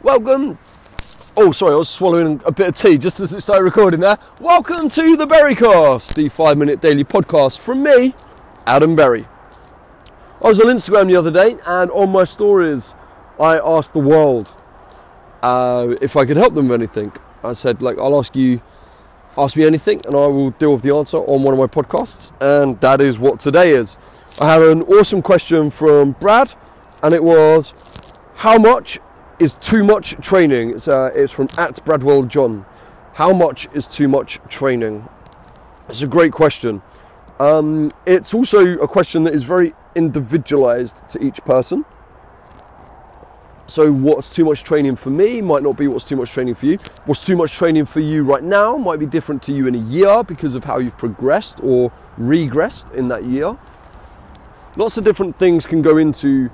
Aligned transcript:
Welcome. 0.00 0.56
Oh, 1.36 1.50
sorry, 1.50 1.72
I 1.72 1.76
was 1.76 1.88
swallowing 1.88 2.40
a 2.46 2.52
bit 2.52 2.68
of 2.68 2.76
tea 2.76 2.98
just 2.98 3.18
as 3.18 3.32
it 3.32 3.40
started 3.40 3.64
recording 3.64 3.98
there. 3.98 4.16
Welcome 4.40 4.88
to 4.90 5.16
the 5.16 5.26
Berrycast, 5.26 6.14
the 6.14 6.28
five 6.28 6.56
minute 6.56 6.80
daily 6.80 7.02
podcast 7.02 7.58
from 7.58 7.82
me, 7.82 8.14
Adam 8.64 8.94
Berry. 8.94 9.26
I 10.40 10.46
was 10.46 10.60
on 10.60 10.66
Instagram 10.66 11.08
the 11.08 11.16
other 11.16 11.32
day, 11.32 11.58
and 11.66 11.90
on 11.90 12.12
my 12.12 12.22
stories, 12.22 12.94
I 13.40 13.58
asked 13.58 13.92
the 13.92 13.98
world 13.98 14.54
uh, 15.42 15.96
if 16.00 16.14
I 16.14 16.26
could 16.26 16.36
help 16.36 16.54
them 16.54 16.68
with 16.68 16.80
anything. 16.80 17.12
I 17.42 17.52
said, 17.52 17.82
like, 17.82 17.98
I'll 17.98 18.16
ask 18.16 18.36
you, 18.36 18.62
ask 19.36 19.56
me 19.56 19.64
anything, 19.64 20.00
and 20.06 20.14
I 20.14 20.28
will 20.28 20.50
deal 20.50 20.74
with 20.74 20.82
the 20.82 20.94
answer 20.94 21.16
on 21.16 21.42
one 21.42 21.54
of 21.54 21.58
my 21.58 21.66
podcasts. 21.66 22.30
And 22.40 22.80
that 22.82 23.00
is 23.00 23.18
what 23.18 23.40
today 23.40 23.70
is. 23.72 23.96
I 24.40 24.52
had 24.52 24.62
an 24.62 24.82
awesome 24.82 25.22
question 25.22 25.72
from 25.72 26.12
Brad, 26.12 26.54
and 27.02 27.12
it 27.12 27.24
was, 27.24 27.74
how 28.36 28.58
much 28.58 29.00
is 29.38 29.54
too 29.54 29.84
much 29.84 30.16
training? 30.20 30.70
It's, 30.70 30.88
uh, 30.88 31.10
it's 31.14 31.32
from 31.32 31.48
at 31.56 31.84
Bradwell 31.84 32.24
John. 32.24 32.66
How 33.14 33.32
much 33.32 33.68
is 33.72 33.86
too 33.86 34.08
much 34.08 34.38
training? 34.48 35.08
It's 35.88 36.02
a 36.02 36.06
great 36.06 36.32
question. 36.32 36.82
Um, 37.40 37.92
it's 38.06 38.34
also 38.34 38.78
a 38.78 38.88
question 38.88 39.22
that 39.24 39.34
is 39.34 39.44
very 39.44 39.74
individualized 39.94 41.08
to 41.10 41.24
each 41.24 41.42
person. 41.44 41.84
So, 43.68 43.92
what's 43.92 44.34
too 44.34 44.44
much 44.46 44.64
training 44.64 44.96
for 44.96 45.10
me 45.10 45.42
might 45.42 45.62
not 45.62 45.76
be 45.76 45.88
what's 45.88 46.06
too 46.06 46.16
much 46.16 46.32
training 46.32 46.54
for 46.54 46.66
you. 46.66 46.78
What's 47.04 47.24
too 47.24 47.36
much 47.36 47.52
training 47.52 47.84
for 47.84 48.00
you 48.00 48.24
right 48.24 48.42
now 48.42 48.76
might 48.76 48.98
be 48.98 49.06
different 49.06 49.42
to 49.44 49.52
you 49.52 49.66
in 49.66 49.74
a 49.74 49.78
year 49.78 50.24
because 50.24 50.54
of 50.54 50.64
how 50.64 50.78
you've 50.78 50.96
progressed 50.96 51.60
or 51.62 51.92
regressed 52.18 52.94
in 52.94 53.08
that 53.08 53.24
year. 53.24 53.58
Lots 54.76 54.96
of 54.96 55.04
different 55.04 55.38
things 55.38 55.66
can 55.66 55.82
go 55.82 55.98
into 55.98 56.48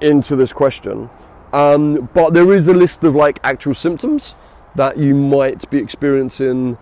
into 0.00 0.34
this 0.34 0.52
question. 0.52 1.08
Um, 1.52 2.08
but 2.14 2.32
there 2.32 2.52
is 2.52 2.68
a 2.68 2.74
list 2.74 3.04
of 3.04 3.14
like 3.14 3.38
actual 3.44 3.74
symptoms 3.74 4.34
that 4.74 4.96
you 4.96 5.14
might 5.14 5.68
be 5.70 5.78
experiencing 5.78 6.78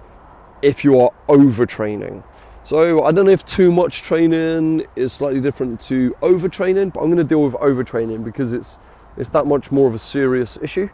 if 0.63 0.85
you 0.85 1.01
are 1.01 1.11
overtraining. 1.29 2.23
So 2.63 3.03
I 3.03 3.11
don't 3.11 3.27
know 3.27 3.33
if 3.33 3.45
too 3.45 3.73
much 3.73 4.03
training 4.03 4.87
is 4.95 5.13
slightly 5.13 5.41
different 5.41 5.81
to 5.83 6.11
overtraining, 6.23 6.93
but 6.93 7.01
I'm 7.01 7.07
going 7.07 7.17
to 7.17 7.25
deal 7.25 7.43
with 7.43 7.55
overtraining 7.55 8.25
because 8.25 8.53
it's 8.53 8.79
it's 9.17 9.31
that 9.31 9.47
much 9.47 9.73
more 9.73 9.89
of 9.89 9.95
a 9.95 9.99
serious 9.99 10.57
issue, 10.63 10.89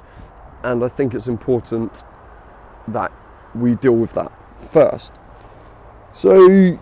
and 0.62 0.82
I 0.82 0.88
think 0.88 1.12
it's 1.12 1.28
important 1.28 2.02
that 2.88 3.12
we 3.54 3.74
deal 3.74 3.94
with 3.94 4.14
that 4.14 4.32
first. 4.56 5.12
So, 6.12 6.78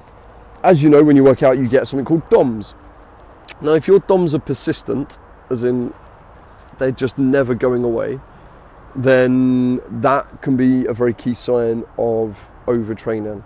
as 0.63 0.83
you 0.83 0.91
know, 0.91 1.03
when 1.03 1.17
you 1.17 1.25
work 1.25 1.43
out, 1.43 1.59
you 1.59 1.69
get 1.69 1.89
something 1.89 2.05
called 2.05 2.29
DOMS. 2.31 2.75
Now, 3.61 3.73
if 3.73 3.89
your 3.89 3.99
DOMS 3.99 4.35
are 4.35 4.39
persistent, 4.39 5.19
as 5.51 5.65
in 5.65 5.93
they're 6.79 6.91
just 6.91 7.19
never 7.19 7.55
going 7.55 7.85
away, 7.85 8.21
then 8.97 9.81
that 10.01 10.43
can 10.43 10.57
be 10.57 10.87
a 10.87 10.95
very 10.95 11.15
key 11.15 11.35
sign 11.35 11.85
of 11.99 12.51
overtraining. 12.67 13.43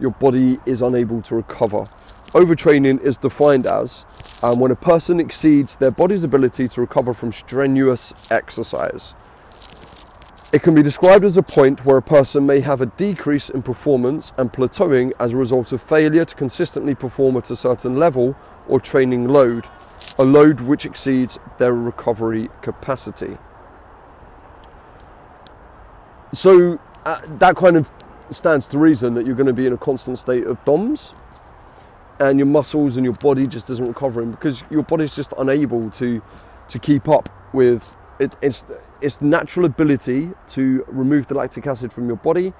Your 0.00 0.12
body 0.12 0.58
is 0.64 0.82
unable 0.82 1.22
to 1.22 1.34
recover. 1.34 1.84
Overtraining 2.32 3.00
is 3.00 3.16
defined 3.16 3.66
as 3.66 4.06
um, 4.42 4.60
when 4.60 4.70
a 4.70 4.76
person 4.76 5.18
exceeds 5.18 5.76
their 5.76 5.90
body's 5.90 6.24
ability 6.24 6.68
to 6.68 6.80
recover 6.80 7.12
from 7.12 7.32
strenuous 7.32 8.14
exercise. 8.30 9.14
It 10.50 10.62
can 10.62 10.74
be 10.74 10.82
described 10.82 11.24
as 11.24 11.36
a 11.36 11.42
point 11.42 11.84
where 11.84 11.98
a 11.98 12.02
person 12.02 12.46
may 12.46 12.60
have 12.60 12.80
a 12.80 12.86
decrease 12.86 13.50
in 13.50 13.62
performance 13.62 14.32
and 14.38 14.50
plateauing 14.50 15.12
as 15.20 15.32
a 15.32 15.36
result 15.36 15.72
of 15.72 15.82
failure 15.82 16.24
to 16.24 16.34
consistently 16.34 16.94
perform 16.94 17.36
at 17.36 17.50
a 17.50 17.56
certain 17.56 17.98
level 17.98 18.34
or 18.66 18.80
training 18.80 19.28
load 19.28 19.66
a 20.18 20.24
load 20.24 20.60
which 20.60 20.84
exceeds 20.86 21.38
their 21.58 21.74
recovery 21.74 22.50
capacity. 22.62 23.38
So 26.32 26.78
uh, 27.04 27.20
that 27.38 27.56
kind 27.56 27.76
of 27.76 27.90
stands 28.30 28.68
to 28.68 28.78
reason 28.78 29.14
that 29.14 29.26
you're 29.26 29.36
going 29.36 29.46
to 29.46 29.52
be 29.52 29.66
in 29.66 29.72
a 29.72 29.78
constant 29.78 30.18
state 30.18 30.44
of 30.46 30.62
DOMS 30.64 31.14
and 32.20 32.38
your 32.38 32.46
muscles 32.46 32.96
and 32.96 33.04
your 33.04 33.14
body 33.14 33.46
just 33.46 33.70
isn't 33.70 33.86
recovering 33.86 34.32
because 34.32 34.62
your 34.70 34.82
body's 34.82 35.14
just 35.14 35.32
unable 35.38 35.88
to 35.90 36.22
to 36.68 36.78
keep 36.78 37.08
up 37.08 37.28
with 37.54 37.96
it, 38.18 38.36
its 38.42 38.66
its 39.00 39.22
natural 39.22 39.66
ability 39.66 40.30
to 40.48 40.84
remove 40.88 41.28
the 41.28 41.34
lactic 41.34 41.66
acid 41.66 41.92
from 41.92 42.08
your 42.08 42.16
body 42.16 42.52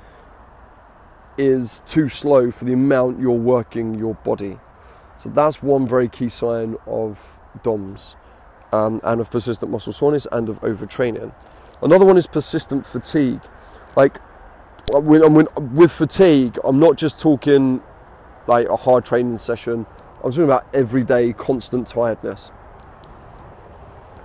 is 1.36 1.82
too 1.86 2.08
slow 2.08 2.50
for 2.50 2.64
the 2.64 2.72
amount 2.72 3.20
you're 3.20 3.32
working 3.32 3.94
your 3.94 4.14
body. 4.14 4.58
So 5.16 5.28
that's 5.28 5.62
one 5.62 5.86
very 5.86 6.08
key 6.08 6.28
sign 6.28 6.76
of 6.86 7.37
DOMS 7.62 8.16
um, 8.72 9.00
and 9.04 9.20
of 9.20 9.30
persistent 9.30 9.70
muscle 9.70 9.92
soreness 9.92 10.26
and 10.30 10.48
of 10.48 10.58
overtraining. 10.60 11.32
Another 11.82 12.04
one 12.04 12.16
is 12.16 12.26
persistent 12.26 12.86
fatigue. 12.86 13.40
Like 13.96 14.18
when, 14.90 15.32
when, 15.34 15.46
with 15.74 15.92
fatigue, 15.92 16.58
I'm 16.64 16.78
not 16.78 16.96
just 16.96 17.18
talking 17.18 17.82
like 18.46 18.68
a 18.68 18.76
hard 18.76 19.04
training 19.04 19.38
session. 19.38 19.86
I'm 20.16 20.30
talking 20.30 20.44
about 20.44 20.66
everyday 20.74 21.32
constant 21.32 21.86
tiredness. 21.86 22.50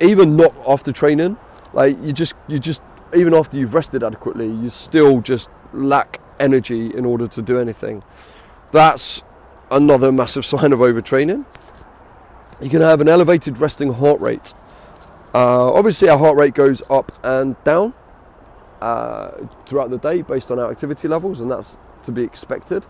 Even 0.01 0.35
not 0.35 0.55
after 0.67 0.91
training, 0.91 1.37
like 1.73 1.97
you 2.01 2.11
just 2.13 2.33
you 2.47 2.59
just 2.59 2.81
even 3.15 3.33
after 3.33 3.57
you've 3.57 3.73
rested 3.73 4.03
adequately, 4.03 4.47
you 4.47 4.69
still 4.69 5.21
just 5.21 5.49
lack 5.71 6.19
energy 6.39 6.93
in 6.93 7.05
order 7.05 7.27
to 7.27 7.41
do 7.41 7.59
anything. 7.59 8.03
That's 8.71 9.21
another 9.69 10.11
massive 10.11 10.45
sign 10.53 10.73
of 10.73 10.79
overtraining 10.79 11.45
you 12.63 12.69
can 12.69 12.81
have 12.81 13.01
an 13.01 13.09
elevated 13.09 13.57
resting 13.59 13.91
heart 13.91 14.21
rate. 14.21 14.53
Uh, 15.33 15.73
obviously, 15.73 16.09
our 16.09 16.17
heart 16.17 16.37
rate 16.37 16.53
goes 16.53 16.81
up 16.89 17.11
and 17.23 17.61
down 17.63 17.93
uh, 18.81 19.31
throughout 19.65 19.89
the 19.89 19.97
day 19.97 20.21
based 20.21 20.49
on 20.51 20.59
our 20.59 20.71
activity 20.71 21.07
levels, 21.07 21.39
and 21.39 21.51
that's 21.51 21.77
to 22.03 22.11
be 22.11 22.23
expected. 22.23 22.85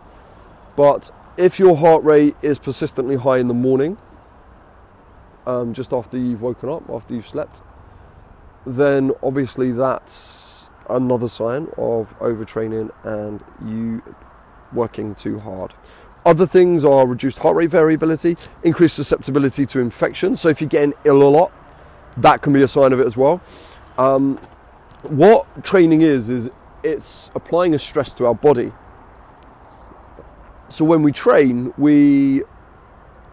But 0.75 1.11
if 1.37 1.59
your 1.59 1.77
heart 1.77 2.03
rate 2.03 2.35
is 2.41 2.59
persistently 2.59 3.15
high 3.15 3.37
in 3.37 3.47
the 3.47 3.53
morning, 3.53 3.97
um, 5.45 5.73
just 5.73 5.93
after 5.93 6.17
you've 6.17 6.41
woken 6.41 6.69
up, 6.69 6.89
after 6.89 7.15
you've 7.15 7.27
slept, 7.27 7.61
then 8.65 9.11
obviously 9.21 9.71
that's 9.71 10.69
another 10.89 11.27
sign 11.27 11.67
of 11.77 12.17
overtraining 12.19 12.91
and 13.03 13.43
you 13.65 14.01
working 14.71 15.15
too 15.15 15.39
hard. 15.39 15.73
Other 16.25 16.47
things 16.47 16.85
are 16.85 17.05
reduced 17.05 17.39
heart 17.39 17.55
rate 17.55 17.69
variability, 17.69 18.37
increased 18.63 18.95
susceptibility 18.95 19.65
to 19.65 19.79
infection. 19.79 20.35
So 20.35 20.49
if 20.49 20.61
you're 20.61 20.69
getting 20.69 20.93
ill 21.03 21.21
a 21.21 21.29
lot, 21.29 21.51
that 22.17 22.41
can 22.41 22.53
be 22.53 22.61
a 22.61 22.67
sign 22.67 22.93
of 22.93 22.99
it 22.99 23.05
as 23.05 23.17
well. 23.17 23.41
Um, 23.97 24.39
what 25.03 25.63
training 25.63 26.01
is 26.01 26.29
is 26.29 26.49
it's 26.83 27.29
applying 27.35 27.75
a 27.75 27.79
stress 27.79 28.13
to 28.15 28.25
our 28.25 28.35
body. 28.35 28.71
So 30.69 30.85
when 30.85 31.03
we 31.03 31.11
train, 31.11 31.73
we 31.77 32.43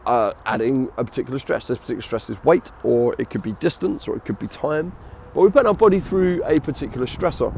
are 0.06 0.32
adding 0.44 0.90
a 0.96 1.04
particular 1.04 1.38
stress. 1.38 1.68
This 1.68 1.78
particular 1.78 2.02
stress 2.02 2.28
is 2.28 2.42
weight, 2.42 2.70
or 2.82 3.14
it 3.18 3.30
could 3.30 3.42
be 3.42 3.52
distance, 3.52 4.08
or 4.08 4.16
it 4.16 4.24
could 4.24 4.38
be 4.38 4.48
time. 4.48 4.92
But 5.32 5.42
we 5.42 5.50
put 5.50 5.64
our 5.64 5.74
body 5.74 6.00
through 6.00 6.42
a 6.44 6.58
particular 6.58 7.06
stressor. 7.06 7.54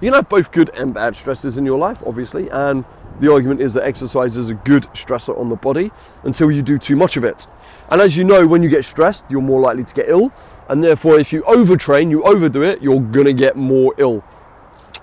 You 0.00 0.10
can 0.10 0.14
have 0.14 0.28
both 0.28 0.52
good 0.52 0.70
and 0.70 0.92
bad 0.92 1.14
stresses 1.14 1.56
in 1.56 1.64
your 1.64 1.78
life, 1.78 2.02
obviously, 2.04 2.48
and 2.50 2.84
the 3.20 3.32
argument 3.32 3.60
is 3.60 3.74
that 3.74 3.84
exercise 3.84 4.36
is 4.36 4.50
a 4.50 4.54
good 4.54 4.84
stressor 4.94 5.38
on 5.38 5.48
the 5.48 5.56
body 5.56 5.90
until 6.24 6.50
you 6.50 6.62
do 6.62 6.78
too 6.78 6.96
much 6.96 7.16
of 7.16 7.24
it. 7.24 7.46
And 7.90 8.00
as 8.00 8.16
you 8.16 8.24
know, 8.24 8.46
when 8.46 8.62
you 8.62 8.68
get 8.68 8.84
stressed, 8.84 9.24
you're 9.30 9.42
more 9.42 9.60
likely 9.60 9.84
to 9.84 9.94
get 9.94 10.08
ill. 10.08 10.32
And 10.68 10.84
therefore, 10.84 11.18
if 11.18 11.32
you 11.32 11.42
overtrain, 11.42 12.10
you 12.10 12.22
overdo 12.22 12.62
it, 12.62 12.82
you're 12.82 13.00
going 13.00 13.26
to 13.26 13.32
get 13.32 13.56
more 13.56 13.94
ill 13.96 14.22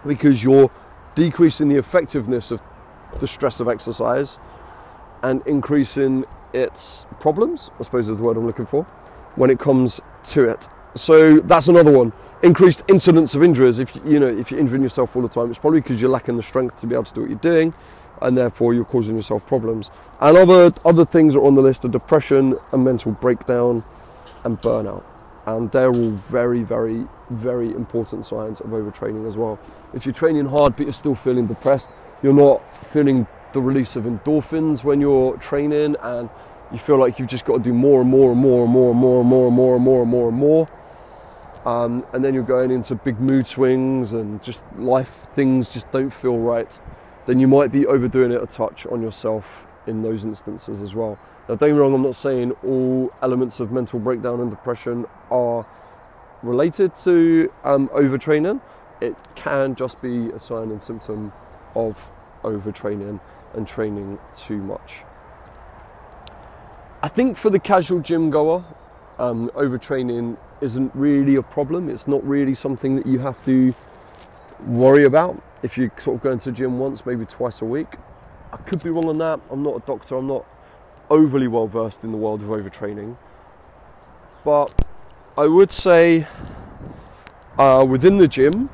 because 0.06 0.44
you're 0.44 0.72
decreasing 1.16 1.70
the 1.70 1.78
effectiveness 1.78 2.52
of 2.52 2.62
the 3.20 3.28
stress 3.28 3.60
of 3.60 3.68
exercise 3.68 4.38
and 5.24 5.42
increasing 5.48 6.26
its 6.54 7.06
problems, 7.20 7.72
I 7.80 7.84
suppose 7.84 8.08
is 8.08 8.20
the 8.20 8.24
word 8.24 8.38
I'm 8.38 8.46
looking 8.46 8.66
for, 8.66 8.84
when 9.36 9.50
it 9.50 9.58
comes 9.58 10.00
to 10.26 10.48
it. 10.48 10.68
So 10.96 11.40
that's 11.40 11.68
another 11.68 11.92
one. 11.92 12.14
Increased 12.44 12.84
incidence 12.88 13.34
of 13.34 13.42
injuries. 13.42 13.80
If 13.80 13.96
you 14.06 14.20
know 14.20 14.28
if 14.28 14.52
you're 14.52 14.60
injuring 14.60 14.84
yourself 14.84 15.16
all 15.16 15.22
the 15.24 15.30
time, 15.30 15.50
it's 15.50 15.58
probably 15.58 15.82
because 15.82 16.00
you're 16.00 16.12
lacking 16.12 16.38
the 16.38 16.44
strength 16.44 16.80
to 16.82 16.88
be 16.88 16.94
able 16.94 17.06
to 17.06 17.14
do 17.14 17.22
what 17.22 17.30
you're 17.30 17.40
doing 17.40 17.74
and 18.22 18.38
therefore 18.38 18.74
you're 18.74 18.86
causing 18.86 19.16
yourself 19.16 19.46
problems. 19.46 19.90
And 20.20 20.38
other 20.38 20.72
other 20.86 21.06
things 21.06 21.36
are 21.36 21.46
on 21.46 21.56
the 21.56 21.62
list 21.62 21.86
are 21.86 21.90
depression 21.90 22.58
and 22.72 22.84
mental 22.84 23.12
breakdown 23.12 23.84
and 24.44 24.62
burnout. 24.62 25.04
And 25.46 25.72
they're 25.72 25.94
all 25.94 26.12
very, 26.12 26.64
very, 26.64 27.06
very 27.30 27.70
important 27.70 28.26
signs 28.26 28.62
of 28.62 28.68
overtraining 28.68 29.28
as 29.28 29.38
well. 29.38 29.60
If 29.94 30.06
you're 30.06 30.14
training 30.14 30.46
hard 30.46 30.76
but 30.76 30.84
you're 30.84 30.94
still 30.94 31.16
feeling 31.16 31.48
depressed, 31.48 31.92
you're 32.24 32.34
not 32.34 32.62
feeling 32.76 33.28
the 33.54 33.62
release 33.62 33.96
of 33.96 34.06
endorphins 34.06 34.84
when 34.84 35.00
you're 35.00 35.38
training 35.38 35.96
and 36.02 36.30
you 36.72 36.78
feel 36.78 36.98
like 36.98 37.20
you've 37.20 37.28
just 37.28 37.46
got 37.46 37.58
to 37.58 37.64
do 37.64 37.74
more 37.74 38.02
and 38.02 38.10
more 38.10 38.32
and 38.32 38.40
more 38.42 38.64
and 38.64 38.72
more 38.72 38.92
and 38.92 39.00
more 39.00 39.20
and 39.22 39.30
more 39.30 39.48
and 39.48 39.56
more 39.56 39.76
and 39.76 39.84
more 39.84 40.02
and 40.02 40.12
more 40.12 40.30
and 40.30 40.38
more. 40.38 40.68
Um, 41.66 42.06
and 42.14 42.24
then 42.24 42.34
you're 42.34 42.44
going 42.44 42.72
into 42.72 42.96
big 42.96 43.20
mood 43.20 43.48
swings 43.48 44.14
and 44.14 44.42
just 44.44 44.64
life 44.76 45.28
things 45.34 45.74
just 45.74 45.92
don't 45.92 46.12
feel 46.12 46.38
right 46.38 46.78
then 47.26 47.40
you 47.40 47.48
might 47.48 47.72
be 47.72 47.86
overdoing 47.86 48.32
it 48.32 48.42
a 48.42 48.46
touch 48.46 48.86
on 48.88 49.02
yourself 49.02 49.68
in 49.88 50.02
those 50.02 50.24
instances 50.24 50.82
as 50.82 50.96
well. 50.96 51.18
Now, 51.48 51.56
don't 51.56 51.70
get 51.70 51.74
me 51.74 51.80
wrong, 51.80 51.94
I'm 51.94 52.02
not 52.02 52.16
saying 52.16 52.52
all 52.64 53.14
elements 53.22 53.60
of 53.60 53.72
mental 53.72 54.00
breakdown 54.00 54.42
and 54.42 54.50
depression 54.50 55.06
are 55.30 55.66
related 56.44 56.96
to 56.96 57.52
um, 57.64 57.88
overtraining. 57.90 58.62
It 59.02 59.22
can 59.36 59.76
just 59.76 60.02
be 60.02 60.30
a 60.30 60.40
sign 60.40 60.72
and 60.72 60.82
symptom 60.82 61.32
of 61.76 62.00
overtraining 62.44 63.20
and 63.54 63.68
training 63.68 64.20
too 64.36 64.58
much. 64.58 65.04
I 67.02 67.08
think 67.08 67.38
for 67.38 67.50
the 67.50 67.60
casual 67.60 68.00
gym 68.00 68.30
goer, 68.30 68.64
um, 69.20 69.50
overtraining 69.50 70.38
isn't 70.62 70.92
really 70.96 71.36
a 71.36 71.44
problem. 71.44 71.90
It's 71.90 72.08
not 72.08 72.24
really 72.24 72.56
something 72.56 72.96
that 72.96 73.06
you 73.06 73.20
have 73.20 73.44
to 73.46 73.74
worry 74.66 75.06
about 75.06 75.42
if 75.66 75.80
you're 75.80 75.92
sort 75.98 76.18
of 76.18 76.22
going 76.22 76.38
to 76.38 76.46
the 76.46 76.52
gym 76.52 76.78
once, 76.78 77.08
maybe 77.08 77.26
twice 77.26 77.60
a 77.60 77.66
week. 77.66 77.96
I 78.54 78.58
could 78.58 78.84
be 78.84 78.92
wrong 78.92 79.08
on 79.08 79.18
that. 79.18 79.40
I'm 79.50 79.64
not 79.64 79.78
a 79.78 79.86
doctor. 79.86 80.16
I'm 80.16 80.28
not 80.28 80.46
overly 81.10 81.48
well 81.48 81.66
versed 81.66 82.04
in 82.04 82.12
the 82.12 82.18
world 82.18 82.44
of 82.44 82.50
overtraining. 82.50 83.18
But 84.46 84.88
I 85.36 85.48
would 85.48 85.72
say 85.72 86.28
uh, 87.58 87.84
within 87.90 88.20
the 88.20 88.28
gym, 88.28 88.70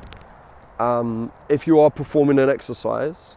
um, 0.78 1.32
if 1.48 1.66
you 1.66 1.80
are 1.80 1.90
performing 1.90 2.38
an 2.38 2.50
exercise 2.50 3.36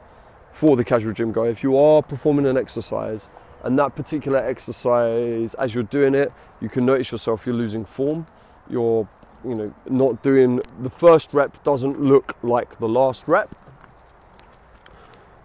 for 0.51 0.75
the 0.75 0.83
casual 0.83 1.13
gym 1.13 1.31
guy, 1.31 1.45
if 1.45 1.63
you 1.63 1.77
are 1.77 2.03
performing 2.03 2.45
an 2.47 2.57
exercise 2.57 3.29
and 3.63 3.79
that 3.79 3.95
particular 3.95 4.39
exercise, 4.39 5.53
as 5.55 5.73
you're 5.73 5.83
doing 5.85 6.13
it, 6.13 6.33
you 6.59 6.67
can 6.67 6.85
notice 6.85 7.09
yourself 7.09 7.45
you're 7.45 7.55
losing 7.55 7.85
form, 7.85 8.25
you're 8.69 9.07
you 9.47 9.55
know 9.55 9.73
not 9.89 10.21
doing 10.23 10.61
the 10.79 10.89
first 10.89 11.33
rep 11.33 11.63
doesn't 11.63 12.01
look 12.01 12.35
like 12.43 12.79
the 12.79 12.89
last 12.89 13.27
rep, 13.27 13.49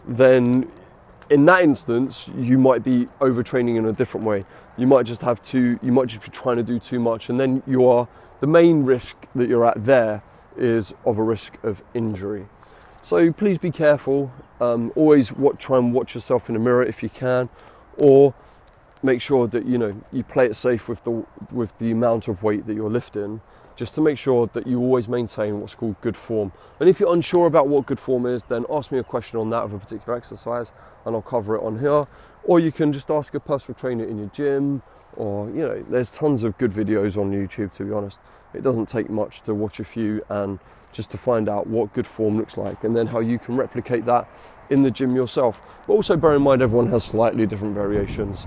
then 0.07 0.71
in 1.29 1.45
that 1.47 1.63
instance 1.63 2.31
you 2.37 2.59
might 2.59 2.83
be 2.83 3.07
overtraining 3.21 3.77
in 3.77 3.87
a 3.87 3.93
different 3.93 4.27
way. 4.27 4.43
You 4.77 4.87
might 4.87 5.07
just 5.07 5.23
have 5.23 5.43
to 5.43 5.75
you 5.83 5.93
might 5.93 6.09
just 6.09 6.23
be 6.23 6.31
trying 6.31 6.57
to 6.57 6.63
do 6.63 6.79
too 6.79 6.99
much 6.99 7.29
and 7.29 7.39
then 7.39 7.63
you 7.67 7.89
are 7.89 8.09
the 8.41 8.47
main 8.47 8.85
risk 8.85 9.17
that 9.35 9.49
you're 9.49 9.67
at 9.67 9.85
there 9.85 10.23
is 10.57 10.95
of 11.05 11.19
a 11.19 11.23
risk 11.23 11.57
of 11.63 11.83
injury. 11.95 12.47
So 13.03 13.33
please 13.33 13.59
be 13.59 13.71
careful. 13.71 14.33
Um, 14.61 14.93
always 14.95 15.33
watch, 15.33 15.59
try 15.59 15.79
and 15.79 15.95
watch 15.95 16.15
yourself 16.15 16.49
in 16.49 16.55
the 16.55 16.61
mirror 16.61 16.83
if 16.83 17.03
you 17.03 17.09
can, 17.09 17.49
or 18.03 18.35
make 19.03 19.23
sure 19.23 19.47
that 19.49 19.65
you 19.65 19.79
know 19.79 19.99
you 20.13 20.23
play 20.23 20.47
it 20.47 20.55
safe 20.55 20.89
with 20.89 21.03
the 21.05 21.25
with 21.51 21.77
the 21.79 21.91
amount 21.91 22.29
of 22.29 22.43
weight 22.43 22.67
that 22.67 22.75
you're 22.75 22.91
lifting, 22.91 23.41
just 23.81 23.95
to 23.95 24.01
make 24.03 24.19
sure 24.19 24.47
that 24.49 24.67
you 24.67 24.79
always 24.79 25.09
maintain 25.09 25.59
what's 25.59 25.75
called 25.75 25.99
good 26.03 26.15
form. 26.15 26.53
And 26.81 26.89
if 26.91 27.01
you're 27.01 27.15
unsure 27.15 27.47
about 27.47 27.67
what 27.67 27.87
good 27.87 27.99
form 27.99 28.27
is, 28.27 28.45
then 28.45 28.67
ask 28.69 28.93
me 28.93 28.99
a 28.99 29.03
question 29.03 29.39
on 29.39 29.49
that 29.51 29.63
of 29.63 29.73
a 29.73 29.79
particular 29.79 30.19
exercise, 30.19 30.71
and 31.07 31.17
I'll 31.17 31.23
cover 31.23 31.57
it 31.57 31.63
on 31.63 31.79
here. 31.79 32.03
Or 32.45 32.61
you 32.61 32.73
can 32.73 32.93
just 32.93 33.11
ask 33.11 33.35
a 33.35 33.41
personal 33.41 33.79
trainer 33.79 34.05
in 34.05 34.19
your 34.19 34.29
gym, 34.35 34.83
or 35.17 35.49
you 35.49 35.63
know, 35.63 35.83
there's 35.89 36.15
tons 36.15 36.45
of 36.45 36.59
good 36.59 36.73
videos 36.73 37.17
on 37.17 37.33
YouTube. 37.33 37.73
To 37.73 37.85
be 37.87 37.93
honest, 37.93 38.21
it 38.53 38.61
doesn't 38.61 38.87
take 38.87 39.09
much 39.09 39.41
to 39.45 39.55
watch 39.55 39.81
a 39.81 39.85
few 39.85 40.21
and 40.29 40.59
just 40.93 41.11
to 41.13 41.17
find 41.17 41.49
out 41.49 41.67
what 41.67 41.95
good 41.95 42.07
form 42.07 42.37
looks 42.37 42.59
like 42.59 42.85
and 42.85 42.95
then 42.95 43.07
how 43.07 43.21
you 43.21 43.39
can 43.39 43.57
replicate 43.57 44.05
that 44.05 44.29
in 44.69 44.83
the 44.83 44.91
gym 44.91 45.13
yourself. 45.13 45.59
But 45.87 45.95
also 45.95 46.19
bear 46.19 46.35
in 46.35 46.43
mind 46.43 46.61
everyone 46.61 46.89
has 46.89 47.03
slightly 47.03 47.47
different 47.47 47.75
variations 47.75 48.45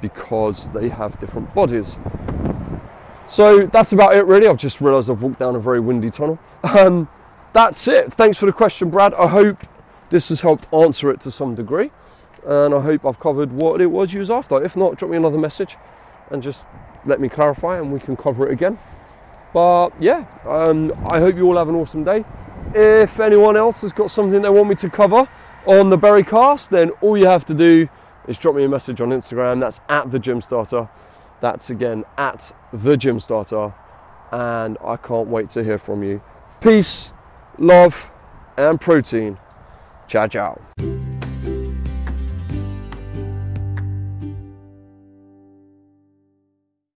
because 0.00 0.68
they 0.68 0.88
have 0.88 1.18
different 1.18 1.52
bodies. 1.52 1.98
So 3.28 3.66
that's 3.66 3.92
about 3.92 4.16
it, 4.16 4.24
really. 4.24 4.48
I've 4.48 4.56
just 4.56 4.80
realised 4.80 5.10
I've 5.10 5.20
walked 5.22 5.38
down 5.38 5.54
a 5.54 5.60
very 5.60 5.80
windy 5.80 6.08
tunnel. 6.08 6.38
Um, 6.64 7.08
that's 7.52 7.86
it. 7.86 8.12
Thanks 8.12 8.38
for 8.38 8.46
the 8.46 8.52
question, 8.52 8.88
Brad. 8.88 9.12
I 9.14 9.26
hope 9.26 9.58
this 10.10 10.30
has 10.30 10.40
helped 10.40 10.72
answer 10.72 11.10
it 11.10 11.20
to 11.20 11.30
some 11.30 11.54
degree, 11.54 11.90
and 12.46 12.74
I 12.74 12.80
hope 12.80 13.04
I've 13.04 13.18
covered 13.20 13.52
what 13.52 13.80
it 13.80 13.86
was 13.86 14.12
you 14.12 14.20
was 14.20 14.30
after. 14.30 14.62
If 14.62 14.76
not, 14.76 14.96
drop 14.96 15.10
me 15.10 15.18
another 15.18 15.38
message 15.38 15.76
and 16.30 16.42
just 16.42 16.66
let 17.04 17.20
me 17.20 17.28
clarify, 17.28 17.78
and 17.78 17.92
we 17.92 18.00
can 18.00 18.16
cover 18.16 18.48
it 18.48 18.52
again. 18.52 18.78
But 19.52 19.90
yeah, 20.00 20.26
um, 20.46 20.92
I 21.10 21.20
hope 21.20 21.36
you 21.36 21.46
all 21.46 21.56
have 21.56 21.68
an 21.68 21.74
awesome 21.74 22.04
day. 22.04 22.24
If 22.74 23.20
anyone 23.20 23.56
else 23.56 23.82
has 23.82 23.92
got 23.92 24.10
something 24.10 24.42
they 24.42 24.50
want 24.50 24.68
me 24.68 24.74
to 24.76 24.90
cover 24.90 25.28
on 25.66 25.90
the 25.90 25.96
Berry 25.96 26.22
Cast, 26.22 26.70
then 26.70 26.90
all 27.02 27.16
you 27.16 27.26
have 27.26 27.44
to 27.46 27.54
do 27.54 27.88
is 28.26 28.38
drop 28.38 28.54
me 28.54 28.64
a 28.64 28.68
message 28.68 29.00
on 29.00 29.10
Instagram. 29.10 29.60
That's 29.60 29.80
at 29.88 30.10
the 30.10 30.18
Gym 30.18 30.40
Starter. 30.40 30.88
That's 31.40 31.70
again 31.70 32.04
at 32.16 32.52
the 32.72 32.96
Gym 32.96 33.20
Starter. 33.20 33.72
And 34.32 34.76
I 34.84 34.96
can't 34.96 35.28
wait 35.28 35.50
to 35.50 35.64
hear 35.64 35.78
from 35.78 36.02
you. 36.02 36.20
Peace, 36.60 37.12
love, 37.58 38.12
and 38.56 38.80
protein. 38.80 39.38
Ciao, 40.06 40.26
ciao. 40.26 40.60